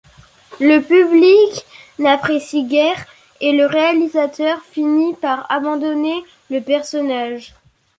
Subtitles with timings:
[0.59, 1.63] Le public
[1.99, 3.05] n'apprécie guère
[3.39, 7.53] et le réalisateur finit par abandonner le personnage.